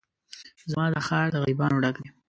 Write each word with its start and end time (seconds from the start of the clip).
زما 0.71 0.85
دا 0.93 0.99
ښار 1.07 1.25
د 1.31 1.35
غريبانو 1.43 1.81
ډک 1.83 1.95
دی 2.03 2.09